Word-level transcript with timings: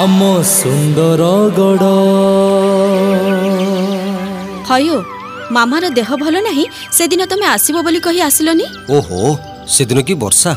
ଆମ 0.00 0.20
ସୁନ୍ଦର 0.50 1.22
ଗଡ଼। 1.56 1.88
ହୟୋ 4.68 4.96
ମାମାର 5.56 5.84
ଦେହ 5.98 6.08
ଭଲ 6.22 6.34
ନାହିଁ 6.48 6.64
ସେଦିନ 6.96 7.22
ତମେ 7.32 7.46
ଆସିବ 7.54 7.76
ବୋଲି 7.86 8.00
କହି 8.06 8.20
ଆସିଲନି? 8.28 8.66
ଓହୋ 8.96 9.18
ସେଦିନ 9.74 9.98
କି 10.08 10.14
ବର୍ଷା? 10.22 10.52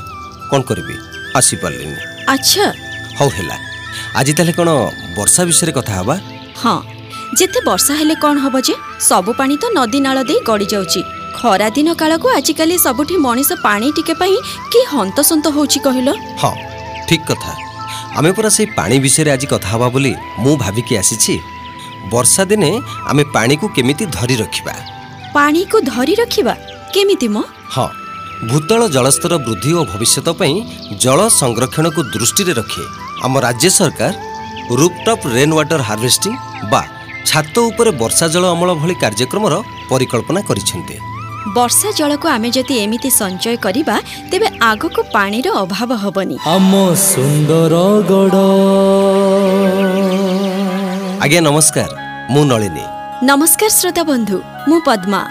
କ'ଣ 0.51 0.61
କରିବି? 0.69 0.95
ଆସିପାରିଲିନି। 1.39 1.99
ଆଚ୍ଛା। 2.33 2.65
ହଉ 3.19 3.29
ହେଲା। 3.37 3.57
ଆଜି 4.19 4.31
ତାହେଲେ 4.37 4.53
କ'ଣ 4.59 4.69
ବର୍ଷା 5.17 5.41
ବିଷୟରେ 5.49 5.71
କଥା 5.77 5.93
ହେବା? 5.99 6.15
ହଁ 6.61 6.77
ଯେତେ 7.39 7.59
ବର୍ଷା 7.69 7.93
ହେଲେ 7.99 8.15
କ'ଣ 8.23 8.35
ହବ 8.45 8.55
ଯେ? 8.67 8.75
ସବୁ 9.09 9.31
ପାଣି 9.39 9.55
ତ 9.61 9.63
ନଦୀ 9.77 9.99
ନାଳ 10.05 10.17
ଦେଇ 10.29 10.39
ଗଡ଼ି 10.49 10.67
ଯାଉଛି। 10.73 11.01
ଖରାଦିନ 11.37 11.87
କାଳକୁ 12.01 12.27
ଆଜିକାଲି 12.37 12.75
ସବୁଠି 12.85 13.15
ମଣିଷ 13.25 13.49
ପାଣି 13.67 13.87
ଟିକେ 13.97 14.13
ପାଇଁ 14.21 14.35
କି 14.71 14.79
ହନ୍ତସନ୍ତ 14.93 15.45
ହଉଛି 15.55 15.79
କହିଲ? 15.85 16.09
ହଁ 16.41 16.53
ଠିକ୍ 17.07 17.27
କଥା। 17.29 17.51
ଆମେ 18.19 18.31
ପରା 18.37 18.49
ସେଇ 18.55 18.67
ପାଣି 18.77 18.95
ବିଷୟରେ 19.05 19.29
ଆଜି 19.35 19.47
କଥା 19.53 19.67
ହେବା 19.73 19.87
ବୋଲି 19.95 20.13
ମୁଁ 20.43 20.53
ଭାବିକି 20.63 20.93
ଆସିଛି। 21.01 21.35
ବର୍ଷା 22.13 22.43
ଦିନେ 22.51 22.69
ଆମେ 23.11 23.23
ପାଣିକୁ 23.35 23.65
କେମିତି 23.75 24.03
ଧରି 24.15 24.35
ରଖିବା? 24.43 24.73
ପାଣିକୁ 25.35 25.77
ଧରି 25.91 26.13
ରଖିବା? 26.21 26.53
କେମିତି 26.93 27.27
ମ? 27.35 27.37
ହଁ 27.75 27.87
ଭୂତଳ 28.49 28.81
ଜଳସ୍ତର 28.95 29.33
ବୃଦ୍ଧି 29.45 29.71
ଓ 29.79 29.81
ଭବିଷ୍ୟତ 29.91 30.27
ପାଇଁ 30.39 30.55
ଜଳ 31.03 31.19
ସଂରକ୍ଷଣକୁ 31.41 31.99
ଦୃଷ୍ଟିରେ 32.13 32.53
ରଖି 32.59 32.83
ଆମ 33.25 33.33
ରାଜ୍ୟ 33.45 33.69
ସରକାର 33.77 34.11
ରୁପଟପ୍ 34.79 35.23
ରେନ୍ 35.35 35.53
ୱାଟର 35.57 35.81
ହାର୍ଭେଷ୍ଟିଂ 35.89 36.33
ବା 36.71 36.81
ଛାତ 37.29 37.53
ଉପରେ 37.69 37.91
ବର୍ଷା 38.01 38.25
ଜଳ 38.33 38.43
ଅମଳ 38.55 38.69
ଭଳି 38.81 38.95
କାର୍ଯ୍ୟକ୍ରମର 39.03 39.53
ପରିକଳ୍ପନା 39.91 40.41
କରିଛନ୍ତି। 40.49 40.95
ବର୍ଷା 41.53 41.91
ଜଳକୁ 41.91 42.27
ଆମେ 42.27 42.49
ଯଦି 42.49 42.75
ଏମିତି 42.83 43.09
ସଞ୍ଚୟ 43.09 43.57
କରିବା 43.57 43.95
ତେବେ 44.31 44.47
ଆଗକୁ 44.61 45.01
ପାଣିର 45.13 45.47
ଅଭାବ 45.63 45.91
ହବନି। 45.93 46.37
ଆମ 46.47 46.73
ସୁନ୍ଦର 46.95 47.73
ଗଡ଼। 48.09 48.35
ଆଜ୍ଞା 51.23 51.41
ନମସ୍କାର। 51.41 51.91
ମୁଁ 52.33 52.43
ନଳିନୀ। 52.51 52.85
ନମସ୍କାର 53.29 53.69
ଶ୍ରୋତା 53.69 54.03
ବନ୍ଧୁ 54.03 54.37
ମୁଁ 54.69 54.79
ପଦ୍ମା। 54.81 55.21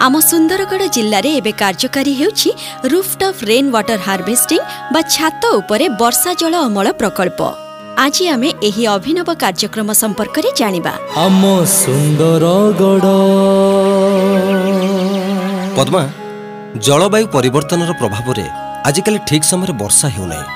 ଆମ 0.00 0.14
ସୁନ୍ଦରଗଡ଼ 0.30 0.84
ଜିଲ୍ଲାରେ 0.96 1.30
ଏବେ 1.36 1.52
କାର୍ଯ୍ୟକାରୀ 1.62 2.12
ହେଉଛି 2.20 2.50
ରୁଫଟପ୍ 2.92 3.44
ରେନ୍ 3.44 3.68
ୱାଟର 3.74 3.98
ହାର୍ଭେଷ୍ଟିଂ 4.06 4.60
ବା 4.92 5.00
ଛାତ 5.14 5.42
ଉପରେ 5.60 5.86
ବର୍ଷା 6.00 6.30
ଜଳ 6.40 6.54
ଅମଳ 6.68 6.86
ପ୍ରକଳ୍ପ। 6.92 7.40
ଆଜି 7.98 8.24
ଆମେ 8.28 8.48
ଏହି 8.62 8.82
ଅଭିନବ 8.86 9.28
କାର୍ଯ୍ୟକ୍ରମ 9.42 9.88
ସମ୍ପର୍କରେ 9.92 10.48
ଜାଣିବା। 10.56 10.92
ଆମ 11.24 11.42
ସୁନ୍ଦର 11.64 12.44
ଗଡ଼। 12.80 13.06
ପଦ୍ମା 15.76 16.02
ଜଳବାୟୁ 16.86 17.26
ପରିବର୍ତ୍ତନର 17.34 17.92
ପ୍ରଭାବରେ 18.00 18.44
ଆଜିକାଲି 18.88 19.18
ଠିକ୍ 19.28 19.46
ସମୟରେ 19.50 19.72
ବର୍ଷା 19.82 20.06
ହେଉନାହିଁ। 20.16 20.46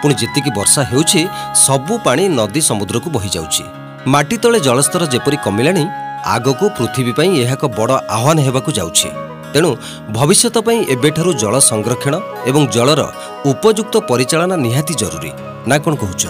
ପୁଣି 0.00 0.14
ଯେତିକି 0.20 0.50
ବର୍ଷା 0.58 0.80
ହେଉଛି 0.90 1.20
ସବୁ 1.66 1.94
ପାଣି 2.06 2.22
ନଦୀ 2.38 2.60
ସମୁଦ୍ରକୁ 2.68 3.08
ବହିଯାଉଛି। 3.16 3.64
ମାଟି 4.12 4.36
ତଳେ 4.42 4.58
ଜଳସ୍ତର 4.66 5.02
ଯେପରି 5.14 5.36
କମିଲାଣି 5.46 5.84
ଆଗକୁ 6.34 6.64
ପୃଥିବୀ 6.78 7.12
ପାଇଁ 7.18 7.30
ଏହା 7.44 7.56
ଏକ 7.58 7.64
ବଡ଼ 7.78 7.92
ଆହ୍ୱାନ 8.16 8.38
ହେବାକୁ 8.46 8.70
ଯାଉଛି। 8.78 9.08
ତେଣୁ 9.52 9.70
ଭବିଷ୍ୟତ 10.16 10.56
ପାଇଁ 10.66 10.78
ଏବେଠାରୁ 10.94 11.30
ଜଳ 11.42 11.54
ସଂରକ୍ଷଣ 11.70 12.14
ଏବଂ 12.50 12.62
ଜଳର 12.76 13.02
ଉପଯୁକ୍ତ 13.52 13.94
ପରିଚାଳନା 14.10 14.56
ନିହାତି 14.66 14.94
ଜରୁରୀ। 15.02 15.30
ନା 15.68 15.76
କ'ଣ 15.84 15.94
କହୁଛ? 16.02 16.24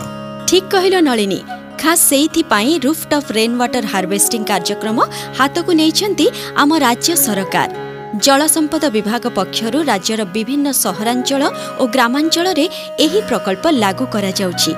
ଠିକ୍ 0.49 0.71
କହିଲ 0.73 0.95
ନଳିନୀ। 1.09 1.41
ଖାସ୍ 1.81 2.03
ସେଇଥିପାଇଁ 2.11 2.73
ରୁଫଟପ୍ 2.87 3.31
ରେନ୍ 3.37 3.55
ୱାଟର 3.61 3.85
ହାର୍ଭେଷ୍ଟିଂ 3.93 4.43
କାର୍ଯ୍ୟକ୍ରମ 4.51 4.99
ହାତକୁ 5.39 5.71
ନେଇଛନ୍ତି 5.81 6.27
ଆମ 6.63 6.71
ରାଜ୍ୟ 6.87 7.13
ସରକାର। 7.27 7.86
ଜଳ 8.25 8.41
ସମ୍ପଦ 8.47 8.85
ବିଭାଗ 8.97 9.25
ପକ୍ଷରୁ 9.39 9.79
ରାଜ୍ୟର 9.91 10.21
ବିଭିନ୍ନ 10.35 10.67
ସହରାଞ୍ଚଳ 10.85 11.43
ଓ 11.81 11.85
ଗ୍ରାମାଞ୍ଚଳରେ 11.95 12.65
ଏହି 13.05 13.21
ପ୍ରକଳ୍ପ 13.29 13.65
ଲାଗୁ 13.83 14.05
କରାଯାଉଛି। 14.15 14.73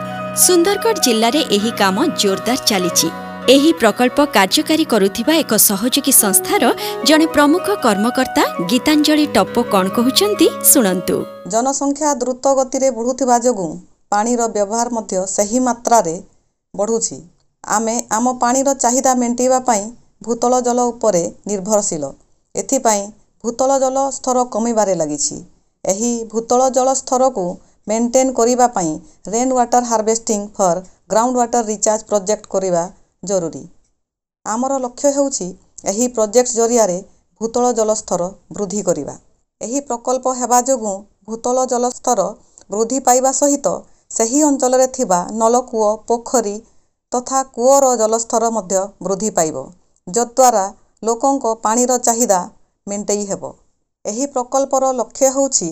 ସୁନ୍ଦରଗଡ଼ 0.44 0.98
ଜିଲ୍ଲାରେ 1.06 1.40
ଏହି 1.56 1.70
କାମ 1.80 1.96
ଜୋରଦାର 2.22 2.58
ଚାଲିଛି। 2.70 3.08
ଏହି 3.54 3.70
ପ୍ରକଳ୍ପ 3.80 4.18
କାର୍ଯ୍ୟକାରୀ 4.36 4.84
କରୁଥିବା 4.92 5.34
ଏକ 5.42 5.52
ସହଯୋଗୀ 5.68 6.12
ସଂସ୍ଥାର 6.22 6.62
ଜଣେ 7.08 7.26
ପ୍ରମୁଖ 7.36 7.66
କର୍ମକର୍ତ୍ତା 7.84 8.44
ଗୀତାଞ୍ଜଳି 8.70 9.26
ଟପ୍ପୋ 9.36 9.60
କ'ଣ 9.72 9.86
କହୁଛନ୍ତି 9.96 10.46
ଶୁଣନ୍ତୁ। 10.70 11.16
ଜନସଂଖ୍ୟା 11.52 12.10
ଦ୍ରୁତ 12.22 12.44
ଗତିରେ 12.58 12.88
ବଢ଼ୁଥିବା 12.96 13.36
ଯୋଗୁଁ 13.46 13.70
ପାଣିର 14.12 14.40
ବ୍ୟବହାର 14.56 14.86
ମଧ୍ୟ 14.96 15.14
ସେହି 15.34 15.58
ମାତ୍ରାରେ 15.68 16.14
ବଢ଼ୁଛି। 16.74 17.16
ଆମେ 17.64 17.94
ଆମ 18.16 18.26
ପାଣିର 18.42 18.68
ଚାହିଦା 18.82 19.12
ମେଣ୍ଟାଇବା 19.22 19.60
ପାଇଁ 19.68 19.84
ଭୂତଳ 20.24 20.52
ଜଳ 20.66 20.78
ଉପରେ 20.92 21.22
ନିର୍ଭରଶୀଳ। 21.48 22.04
ଏଥିପାଇଁ 22.54 23.02
ଭୂତଳ 23.44 23.78
ଜଳ 23.82 24.04
ସ୍ତର 24.14 24.44
କମିବାରେ 24.54 24.94
ଲାଗିଛି। 25.00 25.36
ଏହି 25.84 26.12
ଭୂତଳ 26.32 26.68
ଜଳ 26.76 26.94
ସ୍ତରକୁ 27.00 27.44
ମେଣ୍ଟେନ୍ 27.86 28.32
କରିବା 28.38 28.66
ପାଇଁ 28.76 28.90
rain 29.32 29.52
water 29.58 29.84
harvesting 29.90 30.42
for 30.56 30.80
ground 31.12 31.36
water 31.40 31.62
recharge 31.68 32.02
project 32.08 32.50
କରିବା 32.54 32.82
ଜରୁରୀ। 33.22 33.62
ଆମର 34.46 34.80
ଲକ୍ଷ୍ୟ 34.84 35.12
ହେଉଛି 35.16 35.46
ଏହି 35.84 36.08
ପ୍ରୋଜେକ୍ଟ 36.16 36.58
ଜରିଆରେ 36.58 36.98
ଭୂତଳ 37.40 37.72
ଜଳ 37.78 37.94
ସ୍ତର 38.02 38.28
ବୃଦ୍ଧି 38.52 38.82
କରିବା। 38.82 39.14
ଏହି 39.60 39.80
ପ୍ରକଳ୍ପ 39.86 40.34
ହେବା 40.40 40.58
ଯୋଗୁଁ 40.68 40.96
ଭୂତଳ 41.28 41.66
ଜଳ 41.70 41.84
ସ୍ତର 41.94 42.26
ବୃଦ୍ଧି 42.70 42.98
ପାଇବା 43.06 43.32
ସହିତ 43.36 43.66
ସେହି 44.10 44.42
ଅଞ୍ଚଳରେ 44.42 44.86
ଥିବା 44.96 45.18
ନଳକୂଅ 45.40 45.88
ପୋଖରୀ 46.08 46.56
ତଥା 47.12 47.40
କୂଅର 47.56 47.90
ଜଳସ୍ତର 47.96 48.50
ମଧ୍ୟ 48.56 48.80
ବୃଦ୍ଧି 49.04 49.30
ପାଇବ 49.38 49.56
ଯଦ୍ୱାରା 50.06 50.64
ଲୋକଙ୍କ 51.02 51.52
ପାଣିର 51.64 51.98
ଚାହିଦା 52.06 52.40
ମେଣ୍ଟେଇ 52.90 53.24
ହେବ। 53.30 53.52
ଏହି 54.04 54.26
ପ୍ରକଳ୍ପର 54.34 54.90
ଲକ୍ଷ୍ୟ 54.98 55.30
ହେଉଛି 55.36 55.70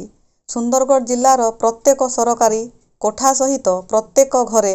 ସୁନ୍ଦରଗଡ଼ 0.49 1.05
ଜିଲ୍ଲାର 1.11 1.43
ପ୍ରତ୍ୟେକ 1.61 2.09
ସରକାରୀ 2.17 2.63
କୋଠା 3.03 3.31
ସହିତ 3.41 3.69
ପ୍ରତ୍ୟେକ 3.91 4.45
ଘରେ 4.53 4.75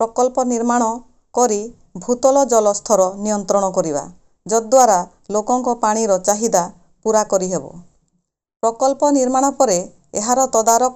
ପ୍ରକଳ୍ପ 0.00 0.44
ନିର୍ମାଣ 0.52 0.82
କରି 1.34 1.60
ଭୂତଳ 2.02 2.36
ଜଳ 2.52 2.66
ସ୍ତର 2.78 3.00
ନିୟନ୍ତ୍ରଣ 3.24 3.64
କରିବା 3.76 4.04
ଯଦ୍ୱାରା 4.46 4.98
ଲୋକଙ୍କ 5.34 5.74
ପାଣିର 5.82 6.18
ଚାହିଦା 6.28 6.64
ପୂରା 7.04 7.22
କରିହେବ। 7.32 7.64
ପ୍ରକଳ୍ପ 8.62 9.10
ନିର୍ମାଣ 9.16 9.50
ପରେ 9.58 9.78
ଏହାର 10.14 10.46
ତଦାରଖ 10.54 10.94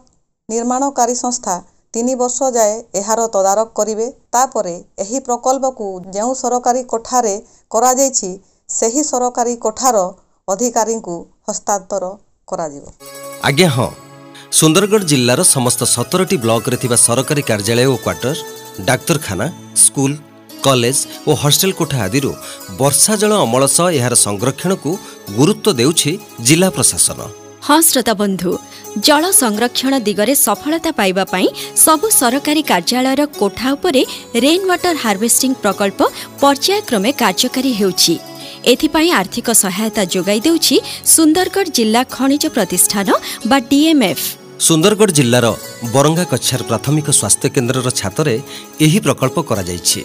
ନିର୍ମାଣକାରୀ 0.49 1.15
ସଂସ୍ଥା 1.17 1.55
ତିନି 1.95 2.15
ବର୍ଷ 2.21 2.39
ଯାଏ 2.55 2.75
ଏହାର 3.01 3.27
ତଦାରଖ 3.35 3.69
କରିବେ। 3.79 4.07
ତାପରେ 4.35 4.75
ଏହି 5.03 5.19
ପ୍ରକଳ୍ପକୁ 5.27 5.87
ଯେଉଁ 6.15 6.33
ସରକାରୀ 6.43 6.83
କୋଠାରେ 6.93 7.35
କରାଯାଇଛି 7.71 8.31
ସେହି 8.69 9.03
ସରକାରୀ 9.05 9.55
କୋଠାର 9.65 9.97
ଅଧିକାରୀଙ୍କୁ 10.49 11.15
ହସ୍ତାନ୍ତର 11.49 12.05
କରାଯିବ। 12.49 12.85
ଆଜ୍ଞା 13.49 13.69
ହଁ। 13.77 13.91
ସୁନ୍ଦରଗଡ଼ 14.59 15.05
ଜିଲ୍ଲାର 15.13 15.41
ସମସ୍ତ 15.55 15.81
ସତରଟି 15.97 16.37
ବ୍ଲକରେ 16.45 16.77
ଥିବା 16.83 16.97
ସରକାରୀ 17.07 17.43
କାର୍ଯ୍ୟାଳୟ 17.51 17.87
ଓ 17.95 17.97
କ୍ୱାର୍ଟର 18.05 18.37
ଡାକ୍ତରଖାନା 18.89 19.47
ସ୍କୁଲ 19.85 20.13
କଲେଜ 20.67 20.99
ଓ 21.29 21.31
ହଷ୍ଟେଲ 21.43 21.73
କୋଠା 21.79 21.99
ଆଦିରୁ 22.07 22.31
ବର୍ଷା 22.81 23.15
ଜଳ 23.23 23.33
ଅମଳ 23.45 23.63
ସହ 23.77 23.87
ଏହାର 23.99 24.15
ସଂରକ୍ଷଣକୁ 24.27 24.91
ଗୁରୁତ୍ୱ 25.39 25.77
ଦେଉଛି 25.81 26.13
ଜିଲ୍ଲା 26.47 26.69
ପ୍ରଶାସନ। 26.77 27.19
ହଁ 27.67 27.79
ଶ୍ରୋତା 27.89 28.15
ବନ୍ଧୁ 28.23 28.51
ଜଳ 29.07 29.23
ସଂରକ୍ଷଣ 29.43 29.93
ଦିଗରେ 30.07 30.35
ସଫଳତା 30.47 30.91
ପାଇବା 31.01 31.25
ପାଇଁ 31.33 31.47
ସବୁ 31.85 32.07
ସରକାରୀ 32.21 32.63
କାର୍ଯ୍ୟାଳୟର 32.71 33.23
କୋଠା 33.41 33.69
ଉପରେ 33.77 34.03
ରେନ୍ 34.45 34.65
ୱାଟର 34.71 34.95
ହାର୍ଭେଷ୍ଟିଂ 35.05 35.53
ପ୍ରକଳ୍ପ 35.63 36.01
ପର୍ଯ୍ୟାୟକ୍ରମେ 36.43 37.11
କାର୍ଯ୍ୟକାରୀ 37.23 37.73
ହେଉଛି। 37.81 38.15
ଏଥିପାଇଁ 38.71 39.11
ଆର୍ଥିକ 39.21 39.49
ସହାୟତା 39.63 40.03
ଯୋଗାଇ 40.15 40.41
ଦେଉଛି 40.47 40.77
ସୁନ୍ଦରଗଡ଼ 41.15 41.69
ଜିଲ୍ଲା 41.79 42.01
ଖଣିଜ 42.17 42.45
ପ୍ରତିଷ୍ଠାନ 42.57 43.09
ବା 43.51 43.57
ଡିଏମ୍ଏଫ୍। 43.71 44.25
ସୁନ୍ଦରଗଡ଼ 44.67 45.13
ଜିଲ୍ଲାର 45.19 45.47
ବରଙ୍ଗା 45.95 46.25
କଛାର 46.33 46.61
ପ୍ରାଥମିକ 46.71 47.07
ସ୍ୱାସ୍ଥ୍ୟ 47.19 47.49
କେନ୍ଦ୍ରର 47.55 47.89
ଛାତରେ 48.01 48.35
ଏହି 48.87 48.99
ପ୍ରକଳ୍ପ 49.07 49.37
କରାଯାଇଛି। 49.51 50.01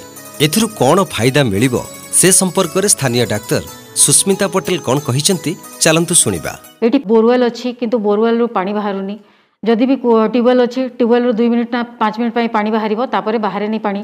ଏଥିରୁ 0.46 0.67
କ'ଣ 0.81 0.97
ଫାଇଦା 1.13 1.41
ମିଳିବ 1.51 1.75
ସେ 2.19 2.28
ସମ୍ପର୍କରେ 2.41 2.88
ସ୍ଥାନୀୟ 2.96 3.25
ଡାକ୍ତର 3.34 3.63
ସୁସ୍ମିତା 4.06 4.46
ପଟେଲ 4.53 4.78
କ'ଣ 4.88 4.97
କହିଛନ୍ତି 5.07 5.51
ଚାଲନ୍ତୁ 5.84 6.13
ଶୁଣିବା। 6.23 6.53
ଏଠି 6.85 7.00
ବୋରୱେଲ୍ 7.12 7.44
ଅଛି 7.50 7.67
କିନ୍ତୁ 7.79 7.97
ବୋରୱେଲ୍ରୁ 8.06 8.46
ପାଣି 8.57 8.72
ବାହାରୁନି। 8.78 9.16
ଯଦି 9.63 9.85
ବି 9.90 9.96
ଟ୍ୟୁବୱେଲ୍ 10.34 10.62
ଅଛି 10.66 10.81
ଟ୍ୟୁବୱେଲ୍ରୁ 10.97 11.31
ଦୁଇ 11.38 11.50
ମିନିଟ୍ 11.53 11.72
ନା 11.75 11.81
ପାଞ୍ଚ 12.01 12.16
ମିନିଟ୍ 12.19 12.35
ପାଇଁ 12.38 12.47
ପାଣି 12.57 12.69
ବାହାରିବ 12.75 13.00
ତାପରେ 13.13 13.38
ବାହାରେନି 13.46 13.79
ପାଣି। 13.85 14.01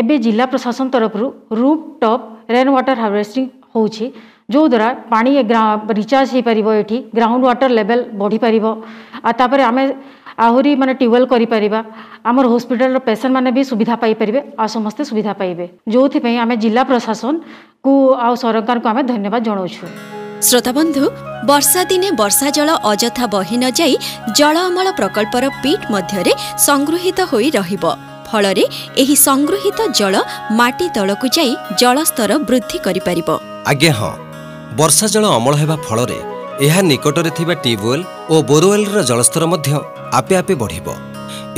ଏବେ 0.00 0.14
ଜିଲ୍ଲା 0.24 0.44
ପ୍ରଶାସନ 0.52 0.86
ତରଫରୁ 0.94 1.26
roof 1.60 1.84
top 2.02 2.24
rain 2.54 2.70
water 2.74 2.96
harvesting 3.04 3.44
ହେଉଛି 3.74 4.06
ଯେଉଁଦ୍ୱାରା 4.52 4.88
ପାଣି 5.12 5.30
ରିଚାର୍ଜ 5.98 6.28
ହୋଇପାରିବ 6.34 6.68
ଏଠି 6.80 6.96
ଗ୍ରାଉଣ୍ଡ 7.16 7.42
ୱାଟର 7.48 7.70
ଲେଭେଲ୍ 7.78 8.02
ବଢ଼ିପାରିବ। 8.20 8.64
ଆଉ 9.26 9.32
ତାପରେ 9.40 9.62
ଆମେ 9.70 9.82
ଆହୁରି 10.46 10.70
ମାନେ 10.80 10.92
ଟ୍ୟୁବୱେଲ୍ 11.00 11.26
କରିପାରିବା। 11.32 11.80
ଆମର 12.30 12.44
ହସ୍ପିଟାଲର 12.52 12.98
ପେସେଣ୍ଟମାନେ 13.08 13.50
ବି 13.56 13.62
ସୁବିଧା 13.70 13.94
ପାଇପାରିବେ 14.02 14.40
ଆଉ 14.60 14.68
ସମସ୍ତେ 14.76 15.02
ସୁବିଧା 15.10 15.32
ପାଇବେ। 15.40 15.64
ଯେଉଁଥିପାଇଁ 15.92 16.36
ଆମେ 16.44 16.54
ଜିଲ୍ଲା 16.62 16.82
ପ୍ରଶାସନକୁ 16.90 17.92
ଆଉ 18.24 18.34
ସରକାରଙ୍କୁ 18.42 18.88
ଆମେ 18.92 19.02
ଧନ୍ୟବାଦ 19.12 19.40
ଜଣାଉଛୁ। 19.48 19.84
ଶ୍ରୋତାବନ୍ଧୁ 20.48 21.04
ବର୍ଷା 21.50 21.80
ଦିନେ 21.90 22.08
ବର୍ଷା 22.20 22.48
ଜଳ 22.56 22.70
ଅଯଥା 22.92 23.24
ବହି 23.34 23.56
ନ 23.62 23.64
ଯାଇ 23.78 23.94
ଜଳ 24.38 24.54
ଅମଳ 24.68 24.86
ପ୍ରକଳ୍ପର 24.98 25.44
ପିଟ୍ 25.62 25.84
ମଧ୍ୟରେ 25.94 26.32
ସଂଗୃହୀତ 26.66 27.18
ହୋଇ 27.30 27.48
ରହିବ। 27.58 27.84
ଫଳରେ 28.28 28.64
ଏହି 29.02 29.14
ସଂଗୃହୀତ 29.26 29.78
ଜଳ 29.98 30.14
ମାଟି 30.58 30.86
ତଳକୁ 30.96 31.26
ଯାଇ 31.36 31.52
ଜଳସ୍ତର 31.80 32.30
ବୃଦ୍ଧି 32.48 32.78
କରିପାରିବ। 32.86 33.28
ଆଜ୍ଞା 33.66 33.92
ହଁ। 33.92 34.12
ବର୍ଷା 34.76 35.06
ଜଳ 35.06 35.24
ଅମଳ 35.38 35.54
ହେବା 35.56 35.76
ଫଳରେ 35.86 36.18
ଏହା 36.66 36.80
ନିକଟରେ 36.82 37.30
ଥିବା 37.38 37.54
ଟ୍ୟୁବୱେଲ୍ 37.64 38.04
ଓ 38.32 38.34
ବୋରୱେଲ୍ର 38.50 38.98
ଜଳସ୍ତର 39.10 39.44
ମଧ୍ୟ 39.52 39.70
ଆପେ 40.18 40.34
ଆପେ 40.40 40.54
ବଢ଼ିବ। 40.62 40.86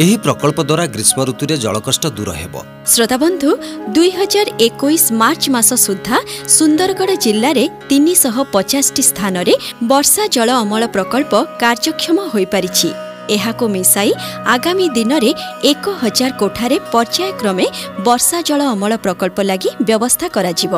ଏହି 0.03 0.17
ପ୍ରକଳ୍ପ 0.25 0.59
ଦ୍ୱାରା 0.63 0.85
ଗ୍ରୀଷ୍ମ 0.95 1.19
ଋତୁରେ 1.29 1.57
ଜଳକଷ୍ଟ 1.57 2.05
ଦୂର 2.17 2.31
ହେବ। 2.33 2.55
ଶ୍ରୋତାବନ୍ଧୁ 2.87 3.51
ଦୁଇ 3.95 4.11
ହଜାର 4.19 4.49
ଏକୋଇଶ 4.67 5.05
ମାର୍ଚ୍ଚ 5.13 5.45
ମାସ 5.55 5.71
ସୁଦ୍ଧା 5.87 6.17
ସୁନ୍ଦରଗଡ଼ 6.57 7.13
ଜିଲ୍ଲାରେ 7.25 7.65
ତିନିଶହ 7.89 8.37
ପଚାଶଟି 8.55 9.03
ସ୍ଥାନରେ 9.11 9.55
ବର୍ଷା 9.85 10.23
ଜଳ 10.35 10.49
ଅମଳ 10.63 10.83
ପ୍ରକଳ୍ପ 10.87 11.33
କାର୍ଯ୍ୟକ୍ଷମ 11.63 12.19
ହୋଇପାରିଛି। 12.33 12.91
ଏହାକୁ 13.37 13.65
ମିଶାଇ 13.77 14.11
ଆଗାମୀ 14.55 14.87
ଦିନରେ 14.97 15.31
ଏକ 15.73 15.85
ହଜାର 16.03 16.31
କୋଠାରେ 16.41 16.77
ପର୍ଯ୍ୟାୟକ୍ରମେ 16.93 17.67
ବର୍ଷା 18.07 18.39
ଜଳ 18.49 18.61
ଅମଳ 18.75 18.93
ପ୍ରକଳ୍ପ 19.05 19.39
ଲାଗି 19.51 19.71
ବ୍ୟବସ୍ଥା 19.89 20.27
କରାଯିବ। 20.37 20.75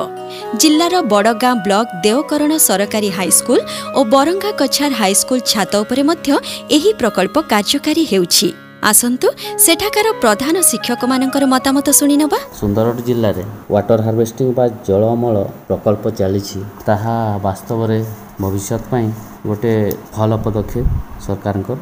ଜିଲ୍ଲାର 0.60 0.94
ବଡ଼ଗାଁ 1.12 1.54
ବ୍ଲକ 1.66 1.86
ଦେଓକରଣ 2.04 2.52
ସରକାରୀ 2.68 3.10
ହାଇସ୍କୁଲ 3.18 3.60
ଓ 3.98 4.00
ବରଙ୍ଗା 4.14 4.50
କଛାର 4.60 4.92
ହାଇସ୍କୁଲ 5.00 5.38
ଛାତ 5.52 5.72
ଉପରେ 5.84 6.02
ମଧ୍ୟ 6.10 6.28
ଏହି 6.76 6.90
ପ୍ରକଳ୍ପ 7.00 7.36
କାର୍ଯ୍ୟକାରୀ 7.52 8.04
ହେଉଛି। 8.12 8.48
ଆସନ୍ତୁ 8.90 9.28
ସେଠାକାର 9.64 10.06
ପ୍ରଧାନ 10.22 10.54
ଶିକ୍ଷକମାନଙ୍କର 10.70 11.44
ମତାମତ 11.54 11.86
ଶୁଣିନେବା 11.98 12.38
ସୁନ୍ଦରଗଡ଼ 12.60 13.00
ଜିଲ୍ଲାରେ 13.08 13.42
ୱାଟର 13.72 13.98
ହାର୍ଭେଷ୍ଟିଂ 14.06 14.48
ବା 14.56 14.64
ଜଳ 14.86 15.02
ଅମଳ 15.14 15.36
ପ୍ରକଳ୍ପ 15.68 16.04
ଚାଲିଛି। 16.18 16.58
ତାହା 16.86 17.14
ବାସ୍ତବରେ 17.46 17.98
ଭବିଷ୍ୟତ 18.42 18.82
ପାଇଁ 18.90 19.06
ଗୋଟେ 19.48 19.72
ଭଲ 20.14 20.30
ପଦକ୍ଷେପ 20.44 20.86
ସରକାରଙ୍କର 21.24 21.78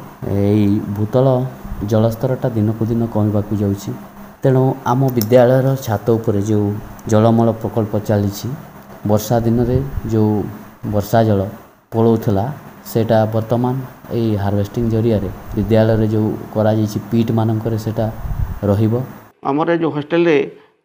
ଏଇ 0.47 0.67
ଭୂତଳ 0.95 1.27
ଜଳସ୍ତରଟା 1.91 2.47
ଦିନକୁ 2.55 2.83
ଦିନ 2.89 3.01
କମିବାକୁ 3.13 3.53
ଯାଉଛି। 3.61 3.91
ତେଣୁ 4.43 4.63
ଆମ 4.91 5.01
ବିଦ୍ୟାଳୟର 5.15 5.67
ଛାତ 5.85 6.05
ଉପରେ 6.17 6.41
ଯେଉଁ 6.49 6.67
ଜଳମଳ 7.11 7.47
ପ୍ରକଳ୍ପ 7.61 7.93
ଚାଲିଛି 8.07 8.47
ବର୍ଷା 9.09 9.35
ଦିନରେ 9.45 9.77
ଯେଉଁ 10.11 10.33
ବର୍ଷା 10.93 11.19
ଜଳ 11.27 11.41
ପଳାଉଥିଲା 11.91 12.45
ସେଇଟା 12.91 13.17
ବର୍ତ୍ତମାନ 13.35 13.75
ଏଇ 14.17 14.31
ହାର୍ଭେଷ୍ଟିଂ 14.43 14.85
ଜରିଆରେ 14.93 15.29
ବିଦ୍ୟାଳୟରେ 15.55 16.07
ଯେଉଁ 16.13 16.29
କରାଯାଇଛି 16.53 16.97
ପିଟ୍ 17.09 17.31
ମାନଙ୍କରେ 17.37 17.77
ସେଇଟା 17.85 18.05
ରହିବ। 18.69 18.93
ଆମର 19.49 19.67
ଏ 19.75 19.77
ଯେଉଁ 19.81 19.91
ହଷ୍ଟେଲରେ 19.97 20.37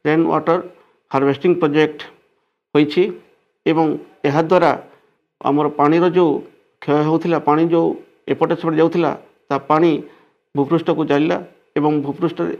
ରେନ୍ 0.06 0.24
ୱାଟର 0.32 0.58
ହାର୍ଭେଷ୍ଟିଂ 1.10 1.52
ପ୍ରୋଜେକ୍ଟ 1.60 2.00
ହୋଇଛି 2.74 3.02
ଏବଂ 3.66 3.86
ଏହାଦ୍ୱାରା 4.28 4.70
ଆମର 5.48 5.66
ପାଣିର 5.78 6.04
ଯେଉଁ 6.16 6.32
କ୍ଷୟ 6.82 6.98
ହେଉଥିଲା 7.06 7.38
ପାଣି 7.48 7.62
ଯେଉଁ 7.72 7.88
ଏପଟେ 8.32 8.54
ସେପଟେ 8.60 8.76
ଯାଉଥିଲା 8.80 9.10
ତା 9.50 9.56
ପାଣି 9.70 9.90
ଭୂପୃଷ୍ଠକୁ 10.54 11.02
ଚାଲିଲା 11.10 11.36
ଏବଂ 11.78 11.92
ଭୂପୃଷ୍ଠରେ 12.06 12.54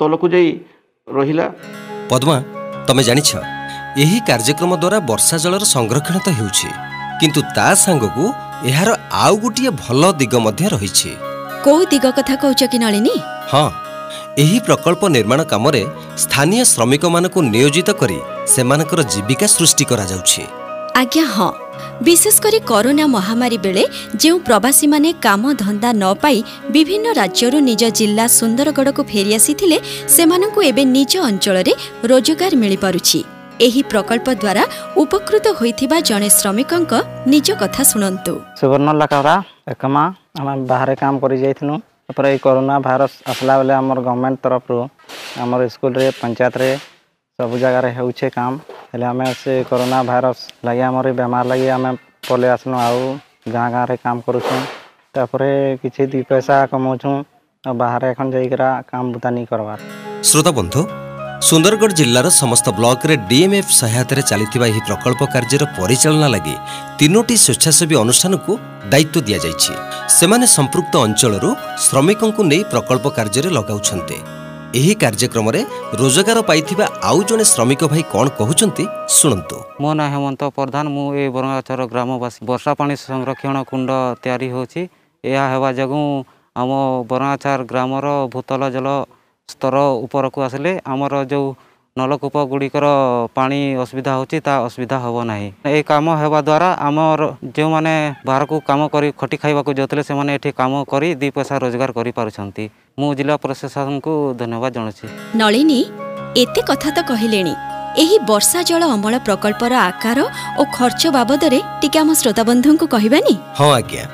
ତଳକୁ 0.00 0.26
ଯାଇ 0.34 0.48
ରହିଲା। 1.08 1.46
ପଦ୍ମା 2.10 2.36
ତମେ 2.86 3.02
ଜାଣିଛ 3.08 3.30
ଏହି 4.02 4.18
କାର୍ଯ୍ୟକ୍ରମ 4.28 4.72
ଦ୍ୱାରା 4.82 4.98
ବର୍ଷା 5.10 5.36
ଜଳର 5.44 5.64
ସଂରକ୍ଷଣ 5.74 6.16
ତ 6.26 6.28
ହେଉଛି 6.38 6.68
କିନ୍ତୁ 7.20 7.40
ତା 7.56 7.68
ସାଙ୍ଗକୁ 7.84 8.24
ଏହାର 8.70 8.90
ଆଉ 9.24 9.34
ଗୋଟିଏ 9.42 9.70
ଭଲ 9.82 10.02
ଦିଗ 10.20 10.34
ମଧ୍ୟ 10.46 10.64
ରହିଛି। 10.74 11.10
କୋଉ 11.66 11.82
ଦିଗ 11.92 12.04
କଥା 12.18 12.34
କହୁଛ 12.42 12.60
କି 12.72 12.78
ନଳିନୀ? 12.84 13.14
ହଁ 13.52 13.68
ଏହି 14.42 14.58
ପ୍ରକଳ୍ପ 14.66 15.02
ନିର୍ମାଣ 15.16 15.40
କାମରେ 15.52 15.82
ସ୍ଥାନୀୟ 16.22 16.62
ଶ୍ରମିକମାନଙ୍କୁ 16.72 17.38
ନିୟୋଜିତ 17.54 17.88
କରି 18.00 18.18
ସେମାନଙ୍କର 18.54 19.00
ଜୀବିକା 19.12 19.46
ସୃଷ୍ଟି 19.56 19.84
କରାଯାଉଛି। 19.90 20.42
ଆଜ୍ଞା 21.00 21.24
ହଁ। 21.34 21.50
ବିଶେଷ 22.06 22.36
କରି 22.44 22.58
କରୋନା 22.70 23.04
ମହାମାରୀ 23.16 23.58
ବେଳେ 23.64 23.84
ଯେଉଁ 24.22 24.38
ପ୍ରବାସୀମାନେ 24.48 25.10
କାମ 25.26 25.42
ଧନ୍ଦା 25.62 25.90
ନ 26.02 26.04
ପାଇ 26.22 26.38
ବିଭିନ୍ନ 26.74 27.06
ରାଜ୍ୟରୁ 27.20 27.58
ନିଜ 27.70 27.82
ଜିଲ୍ଲା 27.98 28.24
ସୁନ୍ଦରଗଡ଼କୁ 28.38 29.02
ଫେରିଆସିଥିଲେ 29.12 29.78
ସେମାନଙ୍କୁ 30.14 30.60
ଏବେ 30.70 30.82
ନିଜ 30.96 31.12
ଅଞ୍ଚଳରେ 31.28 31.72
ରୋଜଗାର 32.10 32.52
ମିଳିପାରୁଛି। 32.62 33.20
ଏହି 33.66 33.82
ପ୍ରକଳ୍ପ 33.92 34.28
ଦ୍ୱାରା 34.42 34.64
ଉପକୃତ 35.02 35.46
ହୋଇଥିବା 35.58 35.96
ଜଣେ 36.08 36.28
ଶ୍ରମିକଙ୍କ 36.38 36.92
ନିଜ 37.32 37.48
କଥା 37.62 37.82
ଶୁଣନ୍ତୁ। 37.90 38.34
ଆମେ 40.40 40.54
ବାହାରେ 40.70 40.94
କାମ 41.02 41.14
କରି 41.22 41.36
ଯାଇଥିଲୁ 41.44 41.74
ତାପରେ 42.06 42.28
ଏଇ 42.34 42.38
କରୋନା 42.44 42.76
ଭାଇରସ୍ 42.86 43.16
ଆସିଲା 43.30 43.54
ବେଲେ 43.60 43.72
ଆମର 43.80 43.98
ଗଭର୍ଣ୍ଣମେଣ୍ଟ 44.06 44.38
ତରଫରୁ 44.44 44.78
ଆମର 45.42 45.60
ସ୍କୁଲରେ 45.74 46.06
ପଞ୍ଚାୟତରେ 46.20 46.70
ସବୁ 47.38 47.54
ଜାଗାରେ 47.62 47.88
ହେଉଛେ 47.96 48.28
କାମ। 48.36 48.52
ହେଲେ 48.91 49.05
ଆମେ 49.11 49.25
ସେ 49.41 49.53
କରୋନା 49.69 49.99
ଭାଇରସ୍ 50.09 50.43
ଲାଗି 50.65 50.81
ଆମର 50.87 51.05
ଏଇ 51.11 51.17
ବେମାର 51.19 51.45
ଲାଗି 51.51 51.67
ଆମେ 51.75 51.91
ପଳେଇ 52.27 52.51
ଆସିଲୁ 52.55 52.77
ଆଉ 52.85 53.01
ଗାଁ 53.55 53.67
ଗାଁରେ 53.73 53.95
କାମ 54.03 54.17
କରୁଛୁଁ 54.27 54.59
ତାପରେ 55.15 55.51
କିଛି 55.81 56.01
ଦୁଇ 56.11 56.23
ପଇସା 56.29 56.55
କମାଉଛୁଁ 56.71 57.15
ଆଉ 57.63 57.73
ବାହାରେ 57.81 58.07
এখন 58.13 58.25
ଯାଇକିରା 58.33 58.69
କାମ 58.89 59.03
ବୁତା 59.13 59.29
ନେଇ 59.35 59.45
କରବାର 59.51 59.79
ଶ୍ରୋତା 60.29 60.51
ବନ୍ଧୁ 60.59 60.81
ସୁନ୍ଦରଗଡ଼ 61.39 61.93
ଜିଲ୍ଲାର 61.99 62.27
ସମସ୍ତ 62.35 62.67
ବ୍ଲକରେ 62.77 63.15
ଡିଏମ୍ଏଫ୍ 63.29 63.73
ସହାୟତାରେ 63.79 64.21
ଚାଲିଥିବା 64.29 64.65
ଏହି 64.71 64.81
ପ୍ରକଳ୍ପ 64.87 65.21
କାର୍ଯ୍ୟର 65.33 65.63
ପରିଚାଳନା 65.77 66.27
ଲାଗି 66.35 66.55
ତିନୋଟି 66.99 67.35
ସ୍ୱେଚ୍ଛାସେବୀ 67.43 67.95
ଅନୁଷ୍ଠାନକୁ 68.03 68.51
ଦାୟିତ୍ୱ 68.91 69.25
ଦିଆଯାଇଛି 69.27 69.73
ସେମାନେ 70.17 70.45
ସମ୍ପୃକ୍ତ 70.57 70.93
ଅଞ୍ଚଳରୁ 71.05 71.49
ଶ୍ରମିକଙ୍କୁ 71.85 72.41
ନେଇ 72.51 72.61
ପ୍ରକଳ୍ପ 72.73 73.05
କାର୍ଯ୍ୟରେ 73.17 73.49
ଲଗାଉଛନ୍ତି 73.57 74.17
ଏହି 74.78 74.92
କାର୍ଯ୍ୟକ୍ରମରେ 75.02 75.60
ରୋଜଗାର 76.00 76.38
ପାଇଥିବା 76.48 76.84
ଆଉ 77.08 77.18
ଜଣେ 77.28 77.44
ଶ୍ରମିକ 77.52 77.80
ଭାଇ 77.92 78.02
କ'ଣ 78.12 78.26
କହୁଛନ୍ତି 78.38 78.84
ଶୁଣନ୍ତୁ। 79.16 79.56
ମୋ 79.82 79.90
ନାଁ 79.98 80.08
ହେମନ୍ତ 80.12 80.42
ପ୍ରଧାନ 80.56 80.84
ମୁଁ 80.96 81.06
ଏ 81.22 81.24
ବରଙ୍ଗାଚର 81.36 81.80
ଗ୍ରାମବାସୀ। 81.92 82.38
ବର୍ଷା 82.50 82.72
ପାଣି 82.78 82.94
ସଂରକ୍ଷଣ 83.06 83.56
କୁଣ୍ଡ 83.70 83.90
ତିଆରି 84.22 84.48
ହେଉଛି। 84.54 84.82
ଏହା 85.24 85.44
ହେବା 85.52 85.70
ଯୋଗୁଁ 85.78 86.04
ଆମ 86.60 86.70
ବରଙ୍ଗାଚାର 87.10 87.60
ଗ୍ରାମର 87.70 88.06
ଭୂତଳ 88.32 88.62
ଜଳ 88.74 88.88
ସ୍ତର 89.48 89.76
ଉପରକୁ 90.06 90.38
ଆସିଲେ। 90.46 90.72
ଆମର 90.92 91.14
ଯେଉଁ 91.32 91.46
ନଳକୂପ 91.96 92.36
ଗୁଡ଼ିକର 92.50 92.86
ପାଣି 93.36 93.58
ଅସୁବିଧା 93.84 94.12
ହେଉଛି 94.16 94.38
ତା 94.46 94.54
ଅସୁବିଧା 94.66 94.96
ହେବ 95.04 95.16
ନାହିଁ। 95.30 95.48
ଏହି 95.68 95.82
କାମ 95.90 96.06
ହେବା 96.20 96.40
ଦ୍ୱାରା 96.48 96.68
ଆମର 96.88 97.20
ଯେଉଁମାନେ 97.56 97.94
ବାହାରକୁ 98.28 98.56
କାମ 98.68 98.80
କରି 98.94 99.08
ଖଟି 99.20 99.36
ଖାଇବାକୁ 99.42 99.70
ଯାଉଥିଲେ 99.78 100.02
ସେମାନେ 100.08 100.30
ଏଠି 100.36 100.50
କାମ 100.60 100.72
କରି 100.92 101.08
ଦୁଇ 101.20 101.30
ପଇସା 101.36 101.54
ରୋଜଗାର 101.62 101.90
କରିପାରୁଛନ୍ତି। 101.98 102.64
ମୁଁ 102.98 103.10
ଜିଲ୍ଲା 103.18 103.36
ପ୍ରଶାସନକୁ 103.44 104.12
ଧନ୍ୟବାଦ 104.40 104.72
ଜଣାଉଛି। 104.76 105.06
ନଳିନୀ 105.40 105.80
ଏତେ 106.42 106.60
କଥା 106.70 106.88
ତ 106.96 106.98
କହିଲେଣି। 107.10 107.54
ଏହି 108.02 108.16
ବର୍ଷା 108.30 108.60
ଜଳ 108.68 108.82
ଅମଳ 108.96 109.14
ପ୍ରକଳ୍ପର 109.26 109.72
ଆକାର 109.88 110.18
ଓ 110.60 110.62
ଖର୍ଚ୍ଚ 110.76 111.02
ବାବଦରେ 111.18 111.58
ଟିକେ 111.80 111.98
ଆମ 112.02 112.10
ଶ୍ରୋତାବନ୍ଧୁଙ୍କୁ 112.20 112.86
କହିବାନି? 112.94 113.34
ହଁ 113.58 113.68
ଆଜ୍ଞା। 113.78 114.04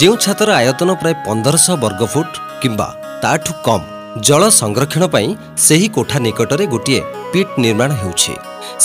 ଯେଉଁ 0.00 0.14
ଛାତର 0.24 0.48
ଆୟତନ 0.60 0.90
ପ୍ରାୟ 1.00 1.14
ପନ୍ଦରଶହ 1.26 1.74
ବର୍ଗଫୁଟ 1.84 2.30
କିମ୍ବା 2.62 2.88
ତାଠୁ 3.22 3.52
କମ୍ 3.66 3.84
ଜଳ 4.20 4.42
ସଂରକ୍ଷଣ 4.50 5.04
ପାଇଁ 5.08 5.28
ସେହି 5.56 5.88
କୋଠା 5.88 6.18
ନିକଟରେ 6.18 6.64
ଗୋଟିଏ 6.66 7.00
ପିଟ୍ 7.32 7.52
ନିର୍ମାଣ 7.58 7.90
ହେଉଛି। 7.92 8.34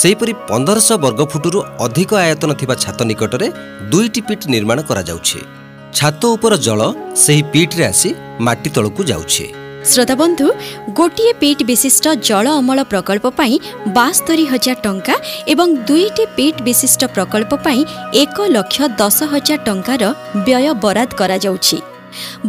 ସେହିପରି 0.00 0.32
ପନ୍ଦରଶହ 0.48 0.96
ବର୍ଗଫୁଟରୁ 1.04 1.58
ଅଧିକ 1.86 2.10
ଆୟତନ 2.14 2.50
ଥିବା 2.60 2.74
ଛାତ 2.74 2.98
ନିକଟରେ 3.10 3.48
ଦୁଇଟି 3.90 4.20
ପିଟ୍ 4.28 4.44
ନିର୍ମାଣ 4.48 4.78
କରାଯାଉଛି। 4.82 5.38
ଛାତ 5.94 6.22
ଉପର 6.26 6.52
ଜଳ 6.56 6.80
ସେହି 7.24 7.42
ପିଟ୍ରେ 7.52 7.84
ଆସି 7.84 8.10
ମାଟି 8.40 8.68
ତଳକୁ 8.70 9.02
ଯାଉଛି। 9.04 9.46
ଶ୍ରୋତାବନ୍ଧୁ 9.84 10.46
ଗୋଟିଏ 10.92 11.32
ପିଟ୍ 11.32 11.62
ବିଶିଷ୍ଟ 11.62 12.06
ଜଳ 12.28 12.46
ଅମଳ 12.60 12.78
ପ୍ରକଳ୍ପ 12.82 13.26
ପାଇଁ 13.38 13.54
ବାସ୍ତରୀ 13.98 14.44
ହଜାର 14.44 14.76
ଟଙ୍କା 14.82 15.14
ଏବଂ 15.52 15.68
ଦୁଇଟି 15.88 16.24
ପିଟ୍ 16.36 16.62
ବିଶିଷ୍ଟ 16.62 17.02
ପ୍ରକଳ୍ପ 17.14 17.52
ପାଇଁ 17.66 17.80
ଏକ 18.22 18.36
ଲକ୍ଷ 18.56 18.76
ଦଶ 19.00 19.18
ହଜାର 19.32 19.58
ଟଙ୍କାର 19.64 20.02
ବ୍ୟୟ 20.46 20.74
ବରାଦ 20.84 21.10
କରାଯାଉଛି। 21.20 21.78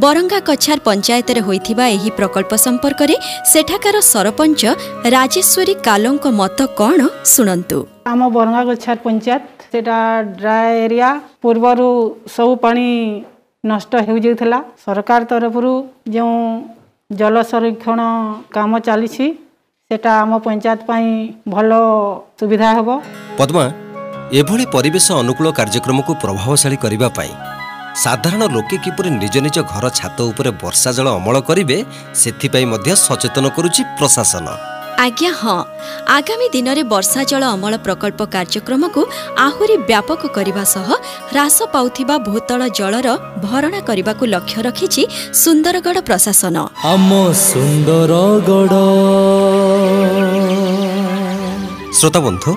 ବରଙ୍ଗା 0.03 0.39
କଛାର 0.49 0.77
ପଞ୍ଚାୟତରେ 0.87 1.41
ହୋଇଥିବା 1.47 1.85
ଏହି 1.95 2.09
ପ୍ରକଳ୍ପ 2.17 2.51
ସମ୍ପର୍କରେ 2.65 3.15
ସେଠାକାର 3.51 3.95
ସରପଞ୍ଚ 4.11 4.61
ରାଜେଶ୍ୱରୀ 5.15 5.73
କାଲଙ୍କ 5.87 6.25
ମତ 6.39 6.59
କ'ଣ 6.79 6.99
ଶୁଣନ୍ତୁ? 7.33 7.77
ଆମ 8.11 8.21
ବରଙ୍ଗା 8.35 8.61
ଗଛାର 8.69 8.97
ପଞ୍ଚାୟତ 9.05 9.43
ସେଇଟା 9.71 9.97
ଡ୍ରାଏ 10.39 10.69
ଏରିଆ 10.85 11.09
ପୂର୍ବରୁ 11.43 11.89
ସବୁ 12.35 12.53
ପାଣି 12.63 12.87
ନଷ୍ଟ 13.63 13.91
ହୋଇଯାଉଥିଲା 14.07 14.59
ସରକାର 14.83 15.21
ତରଫରୁ 15.31 15.73
ଯେଉଁ 16.15 16.35
ଜଳ 17.19 17.35
ସଂରକ୍ଷଣ 17.51 17.99
କାମ 18.55 18.71
ଚାଲିଛି 18.87 19.25
ସେଟା 19.91 20.11
ଆମ 20.23 20.31
ପଞ୍ଚାୟତ 20.45 20.81
ପାଇଁ 20.89 21.07
ଭଲ 21.53 21.71
ସୁବିଧା 22.39 22.69
ହେବ। 22.77 22.89
ପଦ୍ମା 23.39 23.65
ଏଭଳି 24.39 24.65
ପରିବେଶ 24.75 25.07
ଅନୁକୂଳ 25.21 25.47
କାର୍ଯ୍ୟକ୍ରମକୁ 25.59 26.11
ପ୍ରଭାବଶାଳୀ 26.23 26.77
କରିବା 26.83 27.07
ପାଇଁ 27.17 27.31
ସାଧାରଣ 28.03 28.43
ଲୋକେ 28.55 28.77
କିପରି 28.85 29.09
ନିଜ 29.21 29.35
ନିଜ 29.45 29.57
ଘର 29.71 29.85
ଛାତ 29.99 30.17
ଉପରେ 30.31 30.51
ବର୍ଷା 30.61 30.89
ଜଳ 30.97 31.07
ଅମଳ 31.19 31.35
କରିବେ 31.49 31.77
ସେଥିପାଇଁ 32.21 32.65
ମଧ୍ୟ 32.71 32.89
ସଚେତନ 33.07 33.45
କରୁଛି 33.55 33.81
ପ୍ରଶାସନ। 33.97 34.47
ଆଜ୍ଞା 35.05 35.31
ହଁ। 35.41 35.57
ଆଗାମୀ 36.17 36.47
ଦିନରେ 36.55 36.83
ବର୍ଷା 36.93 37.21
ଜଳ 37.31 37.43
ଅମଳ 37.55 37.73
ପ୍ରକଳ୍ପ 37.85 38.21
କାର୍ଯ୍ୟକ୍ରମକୁ 38.35 39.01
ଆହୁରି 39.47 39.75
ବ୍ୟାପକ 39.89 40.21
କରିବା 40.37 40.63
ସହ 40.73 40.87
ହ୍ରାସ 41.31 41.57
ପାଉଥିବା 41.73 42.15
ଭୂତଳ 42.27 42.61
ଜଳର 42.79 43.07
ଭରଣା 43.45 43.79
କରିବାକୁ 43.89 44.23
ଲକ୍ଷ୍ୟ 44.33 44.59
ରଖିଛି 44.67 45.03
ସୁନ୍ଦରଗଡ଼ 45.43 45.99
ପ୍ରଶାସନ। 46.09 46.55
ଆମ 46.93 47.11
ସୁନ୍ଦରଗଡ଼। 47.49 48.73
ଶ୍ରୋତା 51.97 52.19
ବନ୍ଧୁ 52.27 52.51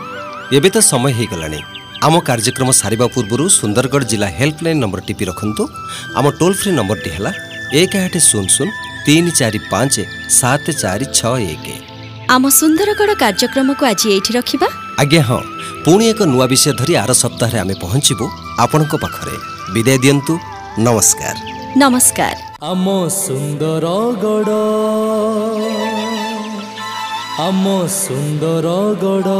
ଏବେ 0.57 0.69
ତ 0.75 0.77
ସମୟ 0.91 1.13
ହେଇଗଲାଣି। 1.19 1.61
ଆମ 2.06 2.16
କାର୍ଯ୍ୟକ୍ରମ 2.28 2.70
ସାରିବା 2.80 3.06
ପୂର୍ବରୁ 3.16 3.44
ସୁନ୍ଦରଗଡ଼ 3.58 4.04
ଜିଲ୍ଲା 4.12 4.28
ହେଲ୍ପଲାଇନ୍ 4.38 4.82
ନମ୍ବର 4.84 5.02
ଟିପି 5.08 5.24
ରଖନ୍ତୁ 5.30 5.64
ଆମ 6.18 6.26
ଟୋଲ୍ 6.40 6.58
ଫ୍ରି 6.60 6.72
ନମ୍ବରଟି 6.80 7.10
ହେଲା 7.16 7.32
ଏକ 7.82 7.94
ଆଠ 8.06 8.14
ଶୂନ 8.30 8.46
ଶୂନ 8.56 8.70
ତିନି 9.06 9.32
ଚାରି 9.40 9.60
ପାଞ୍ଚ 9.72 9.96
ସାତ 10.40 10.66
ଚାରି 10.82 11.06
ଛଅ 11.18 11.34
ଏକ 11.54 11.66
ଆମ 12.36 12.44
ସୁନ୍ଦରଗଡ଼ 12.60 13.12
କାର୍ଯ୍ୟକ୍ରମକୁ 13.24 13.84
ଆଜି 13.92 14.08
ଏଇଠି 14.16 14.32
ରଖିବା 14.38 14.68
ଆଜ୍ଞା 15.02 15.22
ହଁ 15.30 15.42
ପୁଣି 15.86 16.04
ଏକ 16.12 16.20
ନୂଆ 16.32 16.46
ବିଷୟ 16.52 16.72
ଧରି 16.80 16.94
ଆର 17.04 17.12
ସପ୍ତାହରେ 17.24 17.58
ଆମେ 17.64 17.76
ପହଞ୍ଚିବୁ 17.84 18.26
ଆପଣଙ୍କ 18.64 18.94
ପାଖରେ 19.04 19.36
ବିଦାୟ 19.74 19.98
ଦିଅନ୍ତୁ 20.04 20.34
ନମସ୍କାର 20.80 21.36
ନମସ୍କାର 21.82 22.36
ଆମ 22.72 22.86
ସୁନ୍ଦରଗଡ଼ 23.18 24.52
ଆମ 27.40 27.66
ସୁନ୍ଦରଗଡ଼ 27.96 29.36